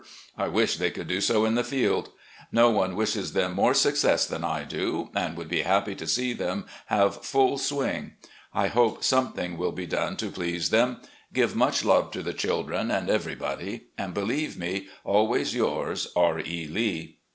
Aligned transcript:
I 0.35 0.47
wish 0.47 0.77
they 0.77 0.89
could 0.89 1.07
do 1.07 1.21
so 1.21 1.45
in 1.45 1.53
the 1.53 1.63
field. 1.63 2.09
No 2.51 2.71
one 2.71 2.95
wishes 2.95 3.33
them 3.33 3.53
more 3.53 3.75
success 3.75 4.25
than 4.25 4.43
I 4.43 4.63
do 4.63 5.11
and 5.13 5.37
would 5.37 5.47
be 5.47 5.61
happy 5.61 5.93
to 5.93 6.07
see 6.07 6.33
them 6.33 6.65
have 6.87 7.23
full 7.23 7.59
swing. 7.59 8.13
I 8.51 8.65
hope 8.65 9.03
something 9.03 9.59
will 9.59 9.71
be 9.73 9.85
done 9.85 10.17
to 10.17 10.31
please 10.31 10.71
them. 10.71 11.01
Give 11.33 11.55
much 11.55 11.85
love 11.85 12.09
to 12.13 12.23
the 12.23 12.33
children 12.33 12.89
and 12.89 13.11
everybody, 13.11 13.89
and 13.95 14.11
believe 14.15 14.57
me 14.57 14.87
"Always 15.03 15.53
yours, 15.53 16.07
"R. 16.15 16.39
E. 16.39 16.65
Lee." 16.67 17.19